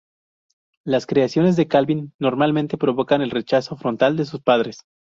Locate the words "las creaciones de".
0.83-1.67